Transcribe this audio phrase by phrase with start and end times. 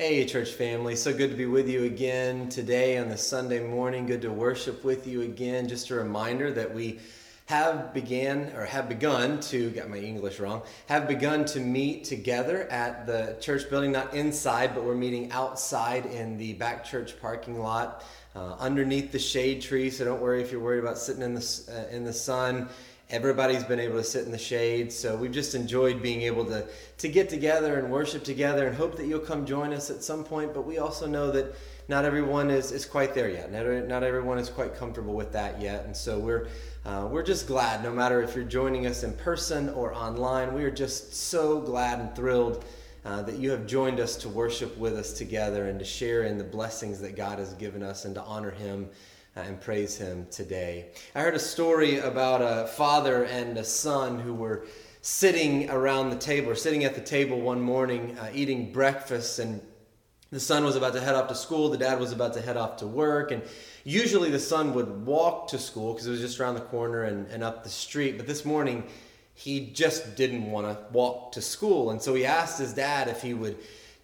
[0.00, 0.94] Hey, church family.
[0.94, 4.06] So good to be with you again today on the Sunday morning.
[4.06, 5.68] Good to worship with you again.
[5.68, 7.00] Just a reminder that we
[7.46, 10.62] have began or have begun to got my English wrong.
[10.86, 16.06] Have begun to meet together at the church building, not inside, but we're meeting outside
[16.06, 18.04] in the back church parking lot,
[18.36, 19.90] uh, underneath the shade tree.
[19.90, 22.68] So don't worry if you're worried about sitting in the uh, in the sun
[23.10, 26.66] everybody's been able to sit in the shade so we've just enjoyed being able to
[26.98, 30.22] to get together and worship together and hope that you'll come join us at some
[30.22, 31.54] point but we also know that
[31.88, 33.50] not everyone is, is quite there yet.
[33.50, 36.48] Not, not everyone is quite comfortable with that yet and so we're
[36.84, 40.64] uh, we're just glad no matter if you're joining us in person or online we
[40.64, 42.64] are just so glad and thrilled
[43.06, 46.36] uh, that you have joined us to worship with us together and to share in
[46.36, 48.88] the blessings that god has given us and to honor him
[49.46, 50.86] and praise him today.
[51.14, 54.66] I heard a story about a father and a son who were
[55.00, 59.60] sitting around the table, or sitting at the table one morning uh, eating breakfast, and
[60.30, 62.56] the son was about to head off to school, the dad was about to head
[62.56, 63.42] off to work, and
[63.84, 67.26] usually the son would walk to school because it was just around the corner and,
[67.28, 68.84] and up the street, but this morning
[69.34, 73.22] he just didn't want to walk to school, and so he asked his dad if
[73.22, 73.56] he would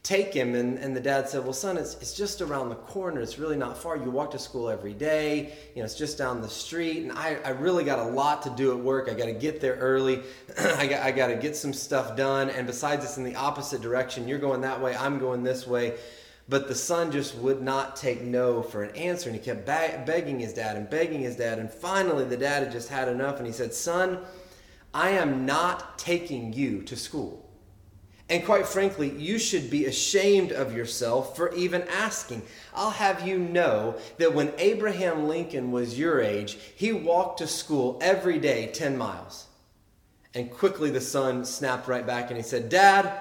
[0.05, 0.55] take him.
[0.55, 3.21] And, and the dad said, Well, son, it's, it's just around the corner.
[3.21, 3.97] It's really not far.
[3.97, 5.55] You walk to school every day.
[5.75, 7.03] You know, it's just down the street.
[7.03, 9.09] And I, I really got a lot to do at work.
[9.09, 10.23] I got to get there early.
[10.59, 12.51] I got, I got to get some stuff done.
[12.51, 14.29] And besides, it's in the opposite direction.
[14.29, 14.95] You're going that way.
[14.95, 15.97] I'm going this way.
[16.47, 19.31] But the son just would not take no for an answer.
[19.31, 21.59] And he kept begging his dad and begging his dad.
[21.59, 23.39] And finally, the dad had just had enough.
[23.39, 24.19] And he said, Son,
[24.93, 27.41] I am not taking you to school.
[28.31, 32.43] And quite frankly, you should be ashamed of yourself for even asking.
[32.75, 37.99] I'll have you know that when Abraham Lincoln was your age, he walked to school
[38.01, 39.47] every day 10 miles.
[40.35, 43.21] And quickly the son snapped right back and he said, Dad,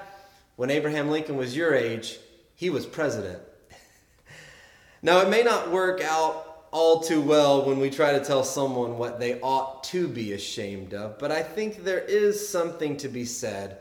[0.55, 2.17] when Abraham Lincoln was your age,
[2.55, 3.41] he was president.
[5.01, 8.97] now, it may not work out all too well when we try to tell someone
[8.97, 13.25] what they ought to be ashamed of, but I think there is something to be
[13.25, 13.77] said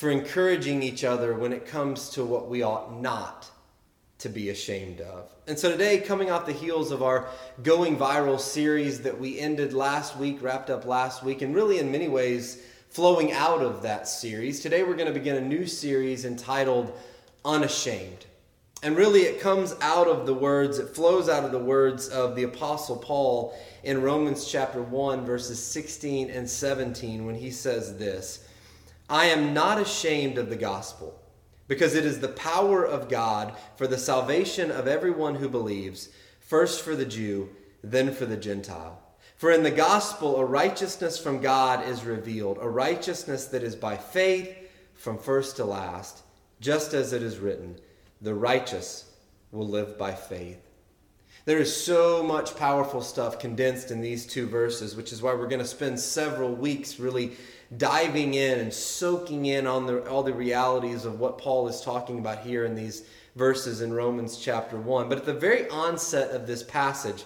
[0.00, 3.50] for encouraging each other when it comes to what we ought not
[4.16, 5.28] to be ashamed of.
[5.46, 7.28] And so today, coming off the heels of our
[7.62, 11.92] Going Viral series that we ended last week, wrapped up last week, and really in
[11.92, 16.24] many ways flowing out of that series, today we're going to begin a new series
[16.24, 16.98] entitled
[17.44, 18.24] Unashamed.
[18.82, 22.36] And really, it comes out of the words, it flows out of the words of
[22.36, 28.46] the Apostle Paul in Romans chapter 1, verses 16 and 17, when he says this.
[29.10, 31.20] I am not ashamed of the gospel,
[31.66, 36.82] because it is the power of God for the salvation of everyone who believes, first
[36.82, 37.50] for the Jew,
[37.82, 39.02] then for the Gentile.
[39.36, 43.96] For in the gospel, a righteousness from God is revealed, a righteousness that is by
[43.96, 44.56] faith
[44.94, 46.22] from first to last,
[46.60, 47.76] just as it is written,
[48.20, 49.10] the righteous
[49.50, 50.60] will live by faith.
[51.46, 55.48] There is so much powerful stuff condensed in these two verses, which is why we're
[55.48, 57.32] going to spend several weeks really
[57.76, 62.18] diving in and soaking in on the, all the realities of what Paul is talking
[62.18, 63.04] about here in these
[63.36, 65.08] verses in Romans chapter 1.
[65.08, 67.24] But at the very onset of this passage,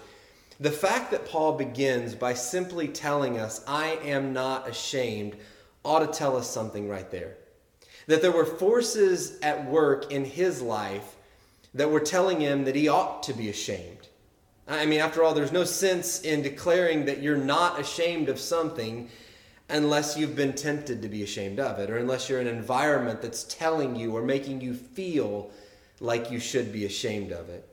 [0.59, 5.35] the fact that Paul begins by simply telling us, I am not ashamed,
[5.83, 7.37] ought to tell us something right there.
[8.07, 11.15] That there were forces at work in his life
[11.73, 14.07] that were telling him that he ought to be ashamed.
[14.67, 19.09] I mean, after all, there's no sense in declaring that you're not ashamed of something
[19.69, 23.21] unless you've been tempted to be ashamed of it, or unless you're in an environment
[23.21, 25.49] that's telling you or making you feel
[25.99, 27.67] like you should be ashamed of it.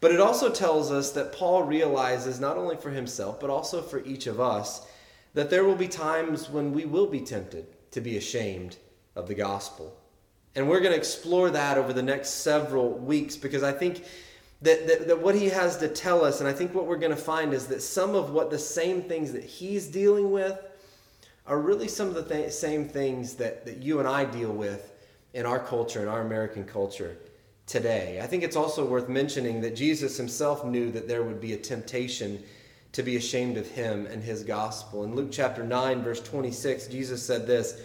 [0.00, 4.02] But it also tells us that Paul realizes, not only for himself, but also for
[4.04, 4.86] each of us,
[5.34, 8.76] that there will be times when we will be tempted to be ashamed
[9.14, 9.96] of the gospel.
[10.56, 14.04] And we're going to explore that over the next several weeks because I think
[14.62, 17.14] that, that, that, what he has to tell us, and I think what we're going
[17.14, 20.58] to find is that some of what the same things that he's dealing with
[21.50, 24.92] are really some of the th- same things that, that you and I deal with
[25.34, 27.16] in our culture, in our American culture
[27.66, 28.20] today.
[28.22, 31.56] I think it's also worth mentioning that Jesus himself knew that there would be a
[31.56, 32.40] temptation
[32.92, 35.02] to be ashamed of him and his gospel.
[35.02, 37.82] In Luke chapter 9, verse 26, Jesus said this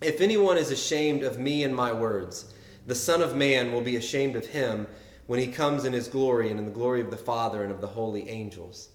[0.00, 2.54] If anyone is ashamed of me and my words,
[2.86, 4.86] the Son of Man will be ashamed of him
[5.26, 7.80] when he comes in his glory and in the glory of the Father and of
[7.80, 8.90] the holy angels.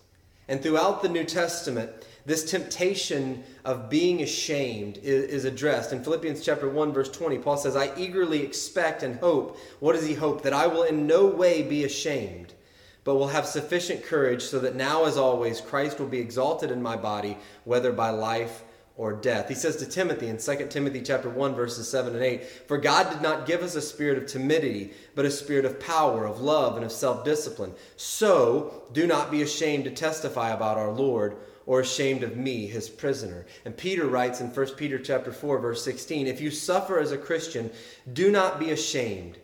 [0.49, 1.91] And throughout the New Testament,
[2.25, 5.93] this temptation of being ashamed is, is, addressed.
[5.93, 9.57] In Philippians chapter 1, verse 20, Paul says, I eagerly expect and hope.
[9.79, 10.41] What does he hope?
[10.41, 12.53] That I will in no way be ashamed,
[13.03, 16.81] but will have sufficient courage so that now, as always, Christ will be exalted in
[16.81, 18.63] my body, whether by life
[18.99, 19.47] or death.
[19.47, 23.09] He says to Timothy in 2 Timothy chapter 1 verses 7 and 8, "For God
[23.09, 26.75] did not give us a spirit of timidity, but a spirit of power, of love,
[26.75, 27.75] and of self-discipline.
[27.95, 32.89] So, do not be ashamed to testify about our Lord or ashamed of me, his
[32.89, 37.13] prisoner." And Peter writes in 1 Peter chapter 4 verse 16, "If you suffer as
[37.13, 37.71] a Christian,
[38.11, 39.37] do not be ashamed,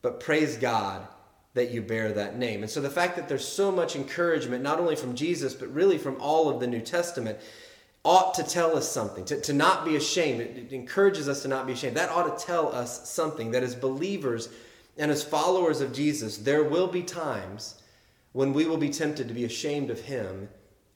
[0.00, 1.06] but praise God
[1.52, 4.80] that you bear that name." And so the fact that there's so much encouragement not
[4.80, 7.38] only from Jesus, but really from all of the New Testament
[8.04, 10.40] ought to tell us something, to, to not be ashamed.
[10.40, 11.96] It, it encourages us to not be ashamed.
[11.96, 14.48] That ought to tell us something that as believers
[14.98, 17.80] and as followers of Jesus, there will be times
[18.32, 20.48] when we will be tempted to be ashamed of Him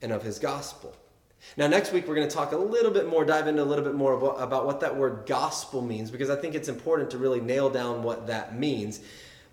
[0.03, 0.97] and of His gospel.
[1.57, 3.85] Now, next week, we're going to talk a little bit more, dive into a little
[3.85, 7.41] bit more about, what that word gospel means, because I think it's important to really
[7.41, 9.01] nail down what that means.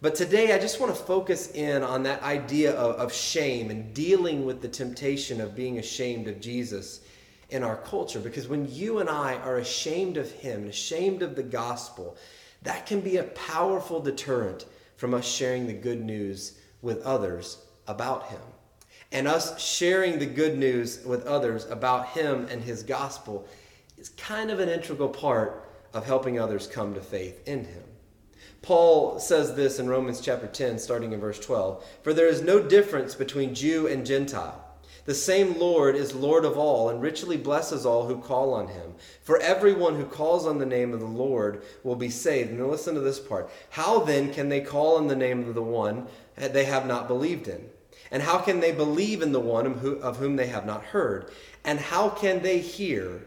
[0.02, 3.94] But today, I just want to focus in on that idea of, of shame and
[3.94, 7.02] dealing with the temptation of being ashamed of Jesus
[7.54, 11.44] in our culture because when you and I are ashamed of Him, ashamed of the
[11.44, 12.18] gospel,
[12.64, 14.66] that can be a powerful deterrent
[14.98, 18.42] from us sharing the good news with others about Him.
[19.12, 23.48] And us sharing the good news with others about Him and His gospel
[24.00, 27.84] is kind of an integral part of helping others come to faith in Him.
[28.64, 32.60] Paul says this in Romans chapter 10, starting in verse 12 For there is no
[32.60, 34.63] difference between Jew and Gentile
[35.06, 38.94] the same Lord is Lord of all and richly blesses all who call on him.
[39.22, 42.52] For everyone who calls on the name of the Lord will be saved.
[42.52, 43.50] And listen to this part.
[43.70, 46.08] How then can they call on the name of the one
[46.38, 47.70] they have not believed in?
[48.12, 51.32] And how can they believe in the one of whom they have not heard?
[51.66, 53.26] And how can they hear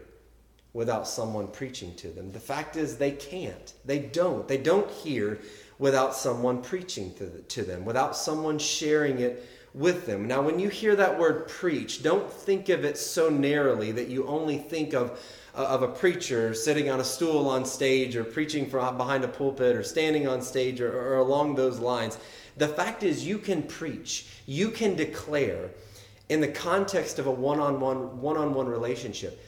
[0.73, 2.31] without someone preaching to them?
[2.31, 3.73] The fact is, they can't.
[3.85, 4.47] They don't.
[4.47, 5.39] They don't hear
[5.77, 7.13] without someone preaching
[7.49, 10.27] to them, without someone sharing it with them.
[10.27, 14.27] Now, when you hear that word preach, don't think of it so narrowly that you
[14.27, 15.19] only think of,
[15.55, 19.27] uh, of a preacher sitting on a stool on stage or preaching from behind a
[19.27, 22.17] pulpit or standing on stage or, or along those lines.
[22.57, 25.69] The fact is, you can preach, you can declare
[26.29, 29.39] in the context of a one on one, one on one relationship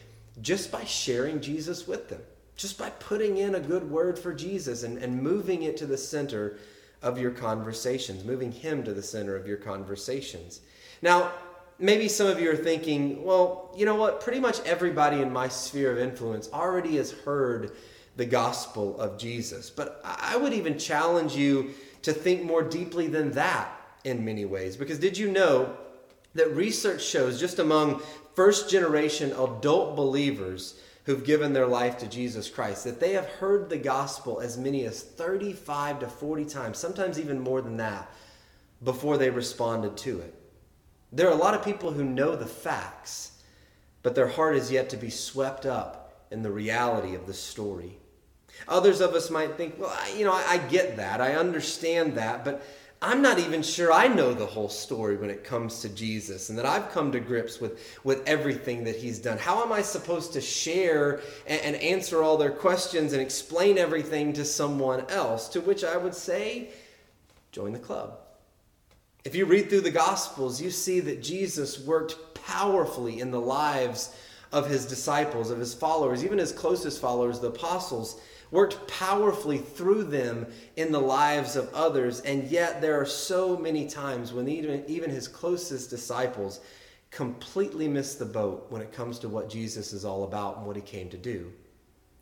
[0.41, 2.21] just by sharing Jesus with them,
[2.55, 5.97] just by putting in a good word for Jesus and, and moving it to the
[5.97, 6.57] center
[7.01, 10.61] of your conversations, moving Him to the center of your conversations.
[11.01, 11.31] Now,
[11.79, 14.21] maybe some of you are thinking, well, you know what?
[14.21, 17.71] Pretty much everybody in my sphere of influence already has heard
[18.17, 19.69] the gospel of Jesus.
[19.69, 23.71] But I would even challenge you to think more deeply than that
[24.03, 24.75] in many ways.
[24.75, 25.75] Because did you know
[26.35, 28.01] that research shows just among
[28.33, 30.79] first generation adult believers,
[31.09, 34.85] who've given their life to Jesus Christ, that they have heard the gospel as many
[34.85, 38.13] as 35 to 40 times, sometimes even more than that,
[38.83, 40.35] before they responded to it.
[41.11, 43.41] There are a lot of people who know the facts,
[44.03, 47.97] but their heart is yet to be swept up in the reality of the story.
[48.67, 51.21] Others of us might think, well, I, you know, I, I get that.
[51.21, 52.45] I understand that.
[52.45, 52.61] But
[53.01, 56.57] I'm not even sure I know the whole story when it comes to Jesus and
[56.57, 59.37] that I've come to grips with, with everything that he's done.
[59.37, 64.33] How am I supposed to share and, and answer all their questions and explain everything
[64.33, 65.47] to someone else?
[65.49, 66.71] To which I would say,
[67.53, 68.19] join the club.
[69.23, 74.13] If you read through the Gospels, you see that Jesus worked powerfully in the lives
[74.51, 78.19] of his disciples, of his followers, even his closest followers, the apostles
[78.51, 82.21] worked powerfully through them in the lives of others.
[82.21, 86.59] And yet, there are so many times when even, even his closest disciples
[87.11, 90.75] completely miss the boat when it comes to what Jesus is all about and what
[90.75, 91.51] he came to do.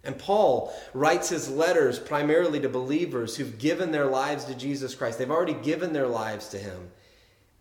[0.03, 5.19] And Paul writes his letters primarily to believers who've given their lives to Jesus Christ.
[5.19, 6.89] They've already given their lives to him,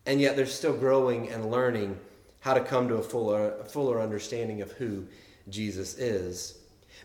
[0.06, 1.98] and yet they're still growing and learning
[2.40, 5.06] how to come to a fuller, fuller understanding of who
[5.48, 6.58] Jesus is.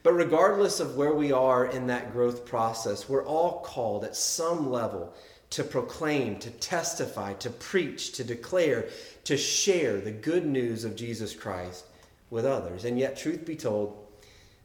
[0.03, 4.71] But regardless of where we are in that growth process, we're all called at some
[4.71, 5.13] level
[5.51, 8.89] to proclaim, to testify, to preach, to declare,
[9.25, 11.85] to share the good news of Jesus Christ
[12.29, 12.85] with others.
[12.85, 14.07] And yet, truth be told,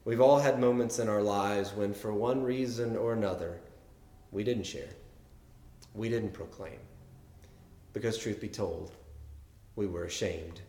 [0.05, 3.59] we've all had moments in our lives when, for one reason or another,
[4.31, 4.89] we didn't share,
[5.93, 6.79] we didn't proclaim.
[7.93, 8.93] Because, truth be told,
[9.75, 10.61] we were ashamed.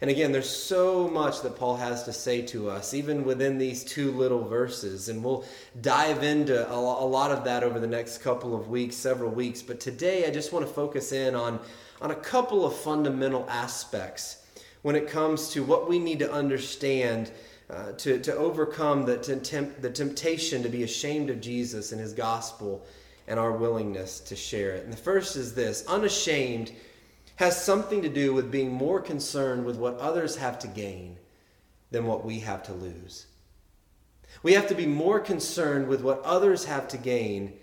[0.00, 3.84] And again, there's so much that Paul has to say to us, even within these
[3.84, 5.08] two little verses.
[5.08, 5.44] And we'll
[5.80, 9.62] dive into a lot of that over the next couple of weeks, several weeks.
[9.62, 11.60] But today, I just want to focus in on,
[12.00, 14.38] on a couple of fundamental aspects
[14.82, 17.30] when it comes to what we need to understand
[17.70, 22.00] uh, to, to overcome the, to tempt, the temptation to be ashamed of Jesus and
[22.00, 22.84] his gospel
[23.26, 24.84] and our willingness to share it.
[24.84, 26.72] And the first is this unashamed
[27.36, 31.18] has something to do with being more concerned with what others have to gain
[31.90, 33.26] than what we have to lose.
[34.42, 37.54] We have to be more concerned with what others have to gain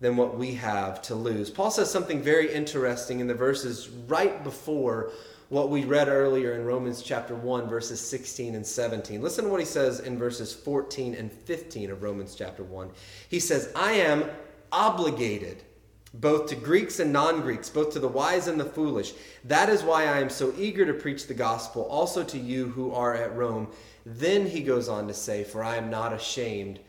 [0.00, 1.50] than what we have to lose.
[1.50, 5.12] Paul says something very interesting in the verses right before
[5.50, 9.20] what we read earlier in Romans chapter 1, verses 16 and 17.
[9.20, 12.88] Listen to what he says in verses 14 and 15 of Romans chapter 1.
[13.28, 14.30] He says, I am
[14.72, 15.64] obligated
[16.12, 19.12] both to Greeks and non Greeks, both to the wise and the foolish.
[19.44, 22.92] That is why I am so eager to preach the gospel also to you who
[22.92, 23.68] are at Rome.
[24.04, 26.80] Then he goes on to say, For I am not ashamed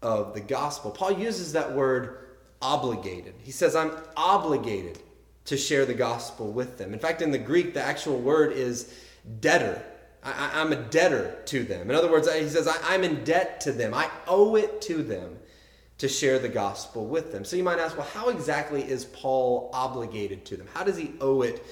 [0.00, 0.90] of the gospel.
[0.90, 2.28] Paul uses that word
[2.62, 3.34] obligated.
[3.42, 5.00] He says, I'm obligated
[5.46, 6.92] to share the gospel with them.
[6.92, 8.94] In fact, in the Greek, the actual word is
[9.40, 9.82] debtor.
[10.22, 11.90] I, am a debtor to them.
[11.90, 13.94] In other words, he says, I, I'm in debt to them.
[13.94, 15.37] I owe it to them
[15.98, 17.44] to share the gospel with them.
[17.44, 20.68] So you might ask, well, how exactly is Paul obligated to them?
[20.72, 21.64] How does he owe it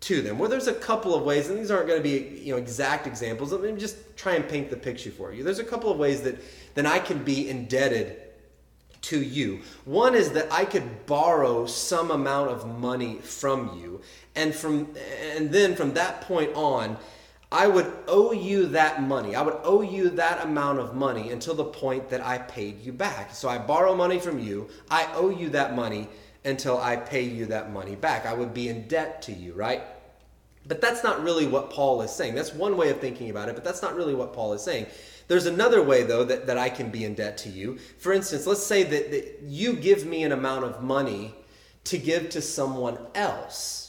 [0.00, 0.38] to them?
[0.38, 3.06] Well, there's a couple of ways, and these aren't going to be you know exact
[3.06, 3.52] examples.
[3.52, 5.42] Let me just try and paint the picture for you.
[5.42, 6.36] There's a couple of ways that
[6.74, 8.20] then I can be indebted
[9.02, 9.60] to you.
[9.84, 14.02] One is that I could borrow some amount of money from you,
[14.36, 14.94] and from
[15.34, 16.96] and then from that point on,
[17.54, 19.36] I would owe you that money.
[19.36, 22.92] I would owe you that amount of money until the point that I paid you
[22.92, 23.32] back.
[23.32, 24.68] So I borrow money from you.
[24.90, 26.08] I owe you that money
[26.44, 28.26] until I pay you that money back.
[28.26, 29.82] I would be in debt to you, right?
[30.66, 32.34] But that's not really what Paul is saying.
[32.34, 34.86] That's one way of thinking about it, but that's not really what Paul is saying.
[35.28, 37.78] There's another way, though, that, that I can be in debt to you.
[37.98, 41.36] For instance, let's say that, that you give me an amount of money
[41.84, 43.83] to give to someone else.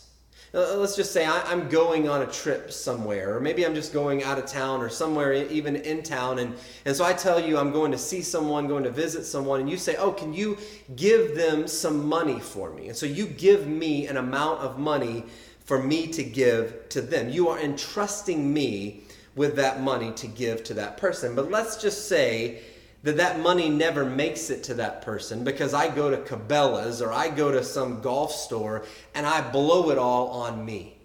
[0.56, 3.92] Uh, let's just say I, am going on a trip somewhere, or maybe I'm just
[3.92, 6.40] going out of town or somewhere even in town.
[6.40, 9.60] And, and so I tell you I'm going to see someone, going to visit someone,
[9.60, 10.58] and you say, Oh, can you
[10.96, 12.88] give them some money for me?
[12.88, 15.26] And so you give me an amount of money
[15.66, 17.28] for me to give to them.
[17.28, 19.04] You are entrusting me
[19.36, 21.36] with that money to give to that person.
[21.36, 22.62] But let's just say
[23.06, 27.14] that that money never makes it to that person because I go to Cabela's or
[27.14, 28.84] I go to some golf store
[29.14, 30.98] and I blow it all on me.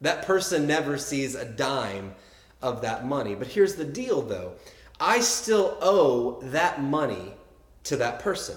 [0.00, 2.16] That person never sees a dime
[2.60, 3.36] of that money.
[3.36, 4.54] But here's the deal though
[4.98, 7.34] I still owe that money
[7.84, 8.56] to that person.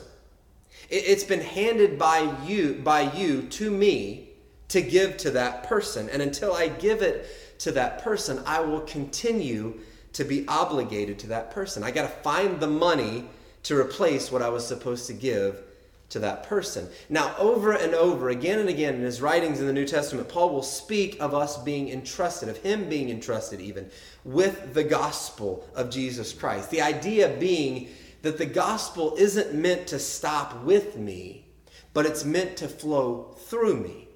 [0.90, 4.30] It's been handed by you, by you to me
[4.70, 6.10] to give to that person.
[6.10, 9.82] And until I give it to that person, I will continue
[10.18, 11.84] to be obligated to that person.
[11.84, 13.26] I got to find the money
[13.62, 15.62] to replace what I was supposed to give
[16.10, 16.90] to that person.
[17.08, 20.50] Now, over and over, again and again in his writings in the New Testament, Paul
[20.50, 23.92] will speak of us being entrusted, of him being entrusted even,
[24.24, 26.72] with the gospel of Jesus Christ.
[26.72, 27.90] The idea being
[28.24, 31.46] that the gospel isn't meant to stop with me,
[31.94, 34.08] but it's meant to flow through me.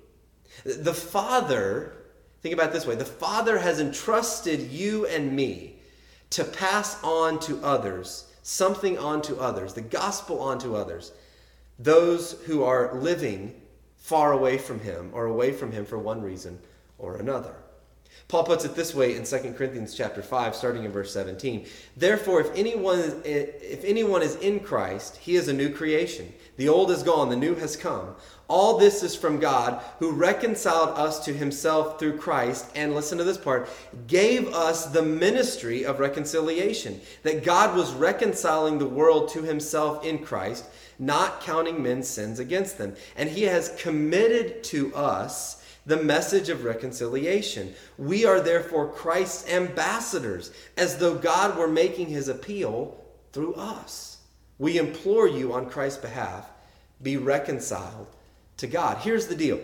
[0.63, 1.93] The Father
[2.41, 5.70] Think about this way the Father has entrusted you and me
[6.31, 11.11] to pass on to others something on to others, the gospel on to others,
[11.79, 13.53] those who are living
[13.97, 16.59] far away from Him or away from Him for one reason
[16.97, 17.53] or another.
[18.27, 21.65] Paul puts it this way in 2 Corinthians chapter 5 starting in verse 17.
[21.97, 26.33] Therefore if anyone if anyone is in Christ, he is a new creation.
[26.61, 28.13] The old is gone, the new has come.
[28.47, 33.23] All this is from God, who reconciled us to himself through Christ, and listen to
[33.23, 33.67] this part,
[34.05, 37.01] gave us the ministry of reconciliation.
[37.23, 40.65] That God was reconciling the world to himself in Christ,
[40.99, 42.95] not counting men's sins against them.
[43.15, 47.73] And he has committed to us the message of reconciliation.
[47.97, 53.03] We are therefore Christ's ambassadors, as though God were making his appeal
[53.33, 54.09] through us.
[54.59, 56.47] We implore you on Christ's behalf,
[57.03, 58.07] be reconciled
[58.57, 58.97] to God.
[58.97, 59.59] Here's the deal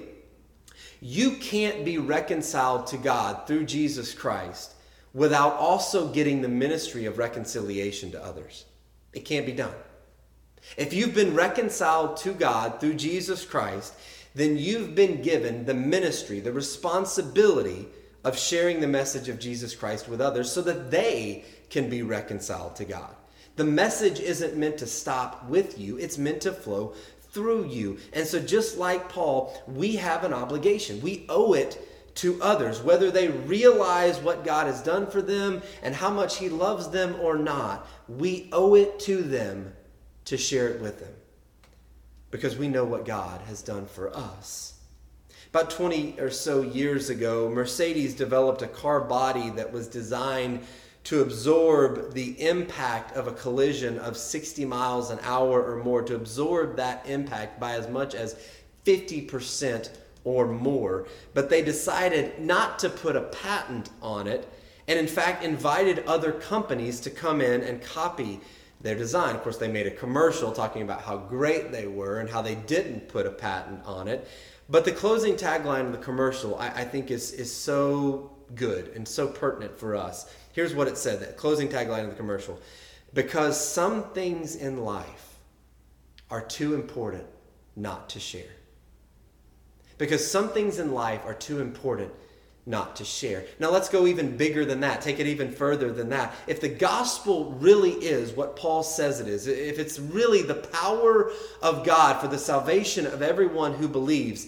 [0.99, 4.73] you can't be reconciled to God through Jesus Christ
[5.13, 8.65] without also getting the ministry of reconciliation to others.
[9.13, 9.73] It can't be done.
[10.75, 13.93] If you've been reconciled to God through Jesus Christ,
[14.35, 17.87] then you've been given the ministry, the responsibility
[18.23, 22.75] of sharing the message of Jesus Christ with others so that they can be reconciled
[22.75, 23.15] to God.
[23.55, 26.93] The message isn't meant to stop with you, it's meant to flow
[27.31, 27.97] through you.
[28.13, 31.01] And so, just like Paul, we have an obligation.
[31.01, 31.83] We owe it
[32.15, 36.49] to others, whether they realize what God has done for them and how much He
[36.49, 37.87] loves them or not.
[38.07, 39.73] We owe it to them
[40.25, 41.13] to share it with them
[42.31, 44.73] because we know what God has done for us.
[45.49, 50.61] About 20 or so years ago, Mercedes developed a car body that was designed
[51.07, 56.15] to absorb the impact of a collision of 60 miles an hour or more, to
[56.15, 58.35] absorb that impact by as much as
[58.83, 59.89] 50%
[60.25, 61.07] or more.
[61.33, 64.51] But they decided not to put a patent on it
[64.89, 68.41] and in fact invited other companies to come in and copy
[68.81, 69.33] their design.
[69.33, 72.55] Of course, they made a commercial talking about how great they were and how they
[72.55, 74.27] didn't put a patent on it.
[74.67, 79.07] But the closing tagline of the commercial, I, I think, is, is so good and
[79.07, 80.33] so pertinent for us.
[80.53, 82.59] Here's what it said the closing tagline of the commercial
[83.13, 85.39] Because some things in life
[86.29, 87.25] are too important
[87.75, 88.43] not to share.
[89.97, 92.11] Because some things in life are too important
[92.67, 93.45] not to share.
[93.59, 96.35] Now let's go even bigger than that, take it even further than that.
[96.47, 101.31] If the gospel really is what Paul says it is, if it's really the power
[101.61, 104.47] of God for the salvation of everyone who believes,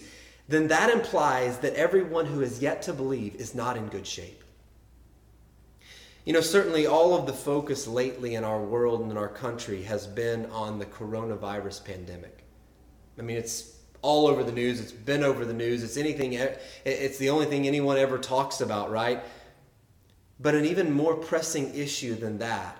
[0.50, 4.42] then that implies that everyone who has yet to believe is not in good shape.
[6.24, 9.82] You know, certainly all of the focus lately in our world and in our country
[9.84, 12.44] has been on the coronavirus pandemic.
[13.16, 14.80] I mean, it's all over the news.
[14.80, 15.84] It's been over the news.
[15.84, 16.32] It's anything.
[16.84, 19.22] It's the only thing anyone ever talks about, right?
[20.40, 22.76] But an even more pressing issue than that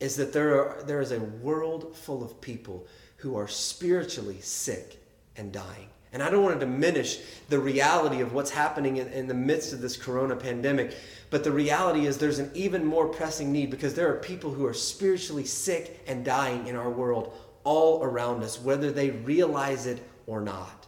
[0.00, 2.86] is that there are there is a world full of people
[3.18, 5.00] who are spiritually sick
[5.36, 5.88] and dying.
[6.16, 7.18] And I don't want to diminish
[7.50, 10.96] the reality of what's happening in, in, the midst of this corona pandemic,
[11.28, 14.64] but the reality is there's an even more pressing need because there are people who
[14.64, 20.00] are spiritually sick and dying in our world all around us, whether they realize it
[20.26, 20.86] or not.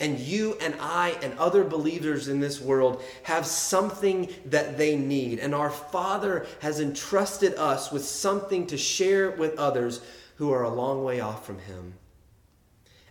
[0.00, 5.38] And you and I and other believers in this world have something that they need.
[5.38, 10.00] And our Father has entrusted us with something to share with others
[10.34, 11.94] who are a long way off from Him.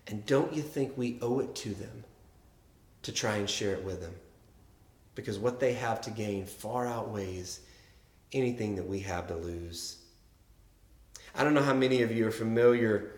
[0.08, 2.04] And don't you think we owe it to them
[3.04, 4.16] to try and share it with them?
[5.16, 7.62] Because what they have to gain far outweighs
[8.34, 9.98] anything that we have to lose.
[11.36, 13.12] I don't know how many of you are familiar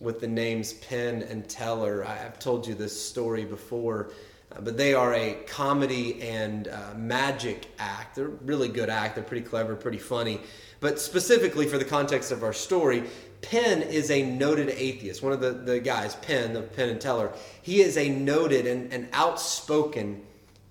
[0.00, 2.04] with the names Penn and Teller.
[2.06, 4.12] I've told you this story before,
[4.54, 8.16] uh, but they are a comedy and uh, magic act.
[8.16, 9.14] They're a really good act.
[9.14, 10.40] They're pretty clever, pretty funny.
[10.80, 13.04] But specifically for the context of our story,
[13.42, 15.22] Penn is a noted atheist.
[15.22, 18.92] One of the, the guys, Penn, of Penn and Teller, he is a noted and,
[18.92, 20.22] and outspoken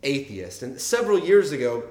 [0.03, 0.63] atheist.
[0.63, 1.83] And several years ago,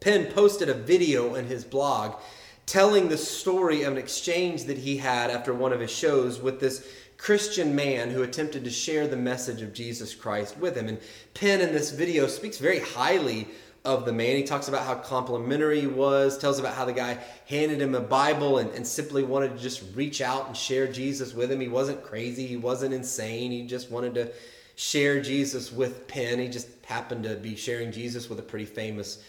[0.00, 2.20] Penn posted a video in his blog
[2.66, 6.60] telling the story of an exchange that he had after one of his shows with
[6.60, 10.88] this Christian man who attempted to share the message of Jesus Christ with him.
[10.88, 10.98] And
[11.34, 13.48] Penn in this video speaks very highly
[13.84, 14.36] of the man.
[14.36, 18.00] He talks about how complimentary he was, tells about how the guy handed him a
[18.00, 21.60] Bible and, and simply wanted to just reach out and share Jesus with him.
[21.60, 24.32] He wasn't crazy, he wasn't insane, he just wanted to
[24.76, 26.38] share Jesus with Penn.
[26.38, 29.22] He just happened to be sharing Jesus with a pretty famous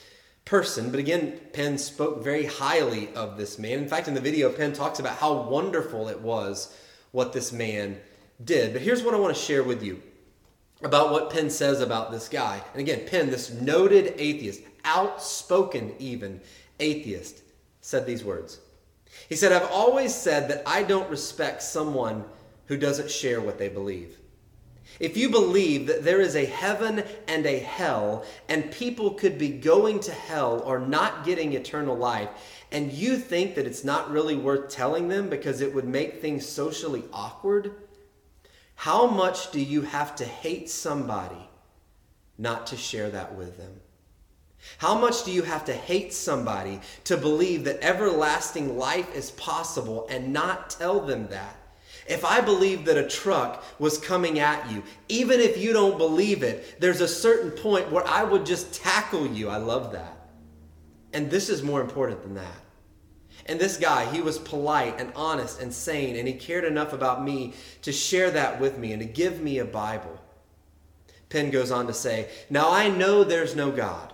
[0.46, 0.92] person.
[0.92, 3.80] But again, Penn spoke very highly of this man.
[3.80, 6.76] In fact, in the video, Penn talks about how wonderful it was
[7.12, 8.00] what this man
[8.44, 8.74] did.
[8.74, 10.02] But here's what I want to share with you
[10.84, 12.62] about what Penn says about this guy.
[12.74, 16.42] And again, Penn, this noted atheist, outspoken even
[16.80, 17.42] atheist,
[17.82, 18.60] said these words.
[19.30, 22.24] He said, I've always said that I don't respect someone
[22.66, 24.18] who doesn't share what they believe.
[25.00, 29.50] If you believe that there is a heaven and a hell, and people could be
[29.50, 32.30] going to hell or not getting eternal life,
[32.72, 36.48] and you think that it's not really worth telling them because it would make things
[36.48, 37.74] socially awkward,
[38.82, 41.48] how much do you have to hate somebody
[42.40, 43.80] not to share that with them?
[44.80, 50.08] How much do you have to hate somebody to believe that everlasting life is possible
[50.10, 51.58] and not tell them that?
[52.10, 56.42] If I believe that a truck was coming at you, even if you don't believe
[56.42, 59.48] it, there's a certain point where I would just tackle you.
[59.48, 60.28] I love that.
[61.14, 62.62] And this is more important than that.
[63.46, 67.24] And this guy, he was polite and honest and sane, and he cared enough about
[67.24, 70.20] me to share that with me and to give me a Bible.
[71.30, 74.14] Penn goes on to say, Now I know there's no God.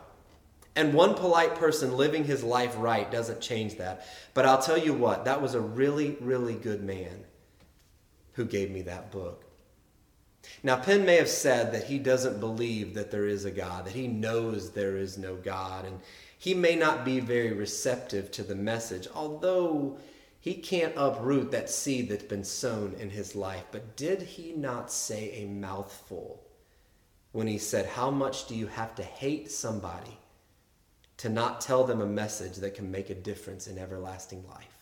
[0.76, 4.06] And one polite person living his life right doesn't change that.
[4.36, 7.26] But I'll tell you what, that was a really, really good man
[8.34, 9.44] who gave me that book.
[10.62, 13.94] Now, Penn may have said that he doesn't believe that there is a God, that
[13.94, 16.00] he knows there is no God, and
[16.38, 19.97] he may not be very receptive to the message, although
[20.39, 23.65] he can't uproot that seed that's been sown in his life.
[23.71, 26.43] But did he not say a mouthful
[27.32, 30.17] when he said, How much do you have to hate somebody
[31.17, 34.77] to not tell them a message that can make a difference in everlasting life?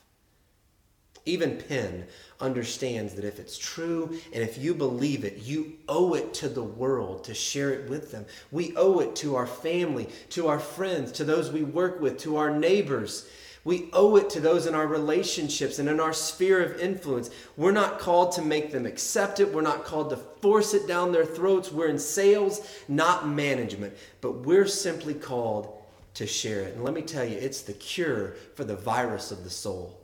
[1.25, 2.05] Even Penn
[2.39, 6.63] understands that if it's true and if you believe it, you owe it to the
[6.63, 8.25] world to share it with them.
[8.51, 12.37] We owe it to our family, to our friends, to those we work with, to
[12.37, 13.27] our neighbors.
[13.63, 17.31] We owe it to those in our relationships and in our sphere of influence.
[17.57, 19.51] We're not called to make them accept it.
[19.51, 21.71] We're not called to force it down their throats.
[21.71, 23.97] We're in sales, not management.
[24.21, 25.81] But we're simply called
[26.13, 26.75] to share it.
[26.75, 29.99] And let me tell you, it's the cure for the virus of the soul.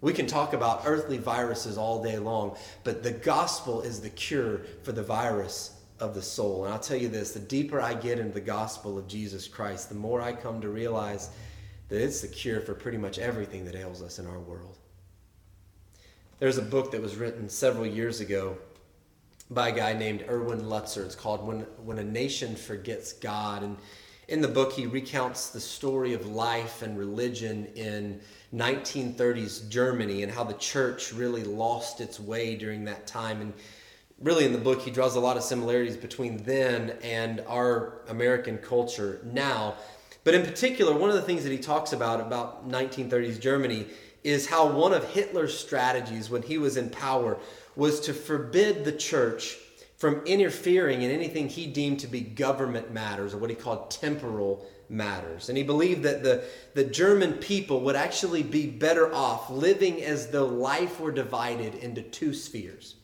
[0.00, 4.60] We can talk about earthly viruses all day long, but the gospel is the cure
[4.82, 6.64] for the virus of the soul.
[6.64, 9.88] And I'll tell you this the deeper I get into the gospel of Jesus Christ,
[9.88, 11.30] the more I come to realize
[11.88, 14.78] that it's the cure for pretty much everything that ails us in our world.
[16.38, 18.56] There's a book that was written several years ago
[19.50, 21.04] by a guy named Erwin Lutzer.
[21.04, 23.64] It's called When, when a Nation Forgets God.
[23.64, 23.76] And
[24.28, 28.20] in the book, he recounts the story of life and religion in
[28.54, 33.40] 1930s Germany and how the church really lost its way during that time.
[33.40, 33.54] And
[34.20, 38.58] really, in the book, he draws a lot of similarities between then and our American
[38.58, 39.76] culture now.
[40.24, 43.86] But in particular, one of the things that he talks about about 1930s Germany
[44.24, 47.38] is how one of Hitler's strategies when he was in power
[47.76, 49.56] was to forbid the church
[49.98, 54.64] from interfering in anything he deemed to be government matters or what he called temporal
[54.88, 55.48] matters.
[55.48, 60.28] And he believed that the, the German people would actually be better off living as
[60.28, 62.94] though life were divided into two spheres.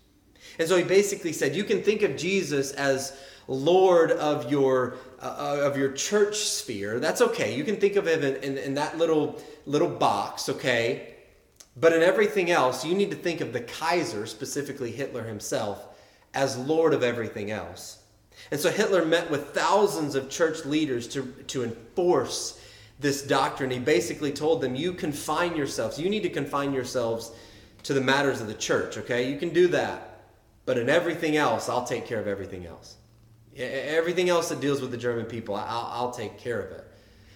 [0.59, 5.59] And so he basically said, you can think of Jesus as Lord of your uh,
[5.63, 6.99] of your church sphere.
[6.99, 7.55] That's okay.
[7.55, 11.15] You can think of him in, in, in that little little box, okay?
[11.77, 15.94] But in everything else, you need to think of the Kaiser, specifically Hitler himself,
[16.35, 17.99] as Lord of everything else.
[18.51, 22.61] And so Hitler met with thousands of church leaders to, to enforce
[23.01, 23.71] this doctrine.
[23.71, 27.33] He basically told them, You confine yourselves, you need to confine yourselves
[27.85, 29.31] to the matters of the church, okay?
[29.31, 30.11] You can do that.
[30.67, 32.97] But in everything else, I'll take care of everything else.
[33.57, 36.91] Everything else that deals with the German people, I'll, I'll take care of it.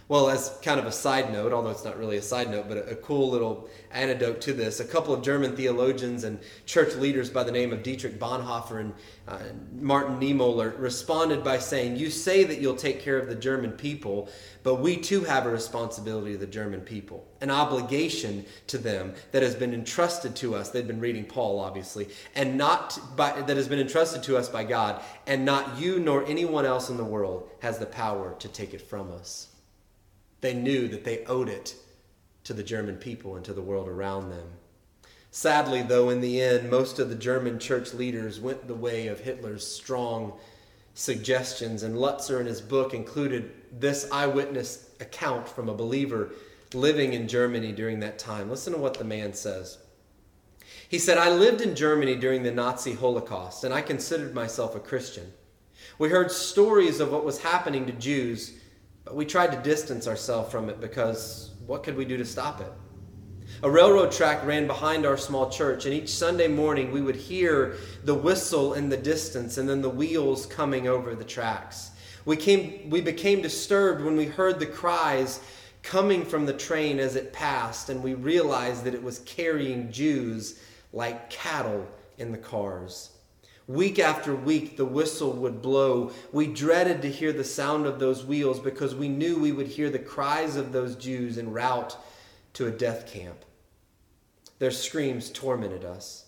[0.08, 2.78] Well, as kind of a side note, although it's not really a side note, but
[2.78, 7.28] a, a, cool little anecdote to this, a couple of German theologians and church leaders
[7.28, 8.94] by the name of Dietrich Bonhoeffer and
[9.26, 9.38] uh,
[9.78, 14.30] Martin Niemöller responded by saying, You say that you'll take care of the German people,
[14.62, 19.42] but we too have a responsibility to the German people, an obligation to them that
[19.42, 20.70] has been entrusted to us.
[20.70, 24.64] They've been reading Paul, obviously, and not by, that has been entrusted to us by
[24.64, 28.72] God, and not you nor anyone else in the world has the power to take
[28.72, 29.48] it from us.
[30.40, 31.74] They knew that they owed it
[32.44, 34.46] to the German people and to the world around them.
[35.30, 39.20] Sadly, though, in the end, most of the German church leaders went the way of
[39.20, 40.32] Hitler's strong
[40.94, 46.32] suggestions, and Lutzer in his book included this eyewitness account from a believer
[46.74, 48.50] living in Germany during that time.
[48.50, 49.78] Listen to what the man says.
[50.88, 54.80] He said, I lived in Germany during the Nazi Holocaust, and I considered myself a
[54.80, 55.32] Christian.
[55.98, 58.57] We heard stories of what was happening to Jews
[59.12, 62.72] we tried to distance ourselves from it because what could we do to stop it?
[63.62, 67.76] A railroad track ran behind our small church, and each Sunday morning we would hear
[68.04, 71.90] the whistle in the distance and then the wheels coming over the tracks.
[72.24, 75.40] We, came, we became disturbed when we heard the cries
[75.82, 80.60] coming from the train as it passed, and we realized that it was carrying Jews
[80.92, 81.86] like cattle
[82.18, 83.10] in the cars.
[83.68, 86.10] Week after week, the whistle would blow.
[86.32, 89.90] We dreaded to hear the sound of those wheels because we knew we would hear
[89.90, 91.94] the cries of those Jews en route
[92.54, 93.44] to a death camp.
[94.58, 96.24] Their screams tormented us.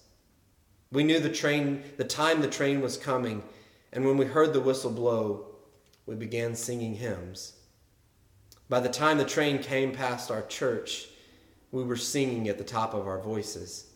[0.92, 3.42] We knew the train, the time the train was coming,
[3.90, 5.46] and when we heard the whistle blow,
[6.04, 7.54] we began singing hymns.
[8.68, 11.08] By the time the train came past our church,
[11.72, 13.86] we were singing at the top of our voices.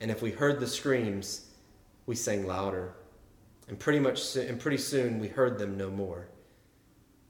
[0.00, 1.49] And if we heard the screams,
[2.10, 2.92] we sang louder.
[3.68, 6.26] And pretty much and pretty soon we heard them no more.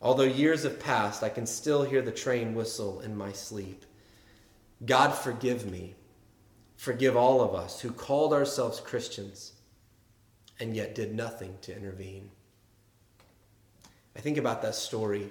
[0.01, 3.85] Although years have passed, I can still hear the train whistle in my sleep.
[4.87, 5.97] God forgive me.
[6.77, 9.53] Forgive all of us who called ourselves Christians
[10.59, 12.31] and yet did nothing to intervene.
[14.17, 15.29] I think about that story,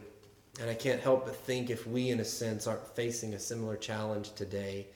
[0.62, 3.77] and I can't help but think if we, in a sense, aren't facing a similar
[3.77, 4.89] challenge today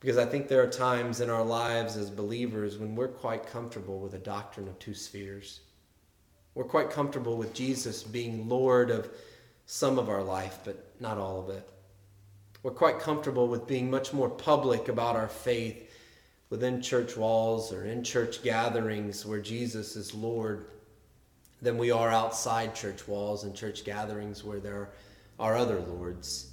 [0.00, 3.98] because I think there are times in our lives as believers when we're quite comfortable
[3.98, 5.60] with a doctrine of two spheres.
[6.54, 9.08] We're quite comfortable with Jesus being Lord of
[9.66, 11.68] some of our life, but not all of it.
[12.62, 15.90] We're quite comfortable with being much more public about our faith
[16.50, 20.66] within church walls or in church gatherings where Jesus is Lord
[21.60, 24.90] than we are outside church walls and church gatherings where there
[25.38, 26.52] are other lords.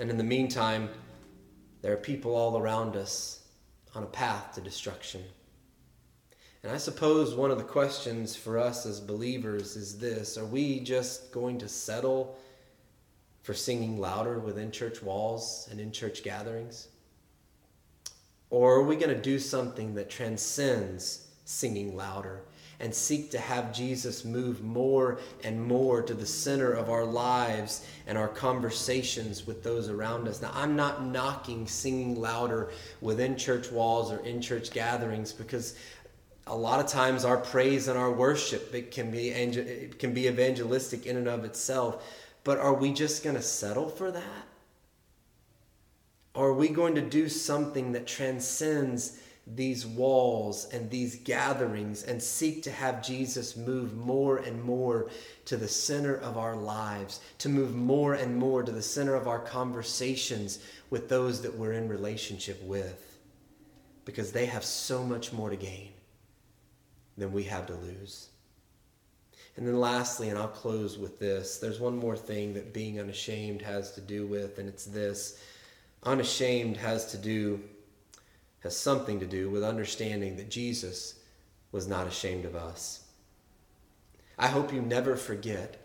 [0.00, 0.88] And in the meantime,
[1.82, 3.40] there are people all around us
[3.94, 5.22] on a path to destruction.
[6.62, 10.80] And I suppose one of the questions for us as believers is this Are we
[10.80, 12.38] just going to settle
[13.42, 16.88] for singing louder within church walls and in church gatherings?
[18.50, 22.42] Or are we going to do something that transcends singing louder
[22.80, 27.86] and seek to have Jesus move more and more to the center of our lives
[28.06, 30.42] and our conversations with those around us.
[30.42, 35.76] Now, I'm not knocking singing louder within church walls or in church gatherings because
[36.46, 40.26] a lot of times our praise and our worship it can be it can be
[40.26, 42.04] evangelistic in and of itself
[42.42, 44.46] but are we just going to settle for that
[46.34, 52.22] or are we going to do something that transcends these walls and these gatherings and
[52.22, 55.10] seek to have Jesus move more and more
[55.46, 59.26] to the center of our lives, to move more and more to the center of
[59.26, 63.18] our conversations with those that we're in relationship with,
[64.04, 65.90] because they have so much more to gain
[67.18, 68.28] than we have to lose.
[69.56, 73.60] And then, lastly, and I'll close with this there's one more thing that being unashamed
[73.62, 75.42] has to do with, and it's this
[76.04, 77.60] unashamed has to do
[78.62, 81.16] has something to do with understanding that Jesus
[81.72, 83.00] was not ashamed of us.
[84.38, 85.78] I hope you never forget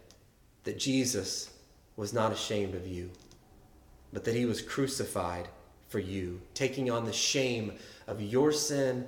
[0.63, 1.49] that Jesus
[1.95, 3.09] was not ashamed of you,
[4.13, 5.47] but that he was crucified
[5.87, 7.73] for you, taking on the shame
[8.05, 9.07] of your sin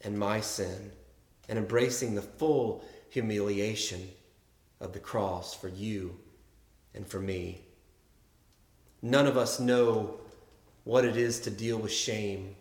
[0.00, 0.92] and my sin,
[1.48, 4.08] and embracing the full humiliation
[4.80, 6.16] of the cross for you
[6.94, 7.60] and for me.
[9.02, 10.18] None of us know
[10.84, 12.56] what it is to deal with shame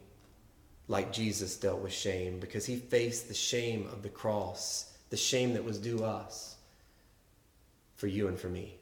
[0.91, 5.53] like Jesus dealt with shame because he faced the shame of the cross, the shame
[5.53, 6.57] that was due us
[7.95, 8.75] for you and for me.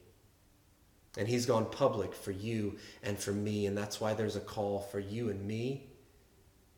[1.17, 4.79] And he's gone public for you and for me, and that's why there's a call
[4.79, 5.87] for you and me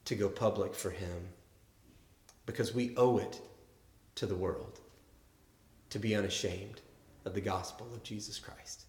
[0.06, 1.30] to go public for him
[2.46, 3.40] because we owe it
[4.16, 4.80] to the world
[5.92, 6.82] to be unashamed
[7.24, 8.86] of the gospel of Jesus Christ.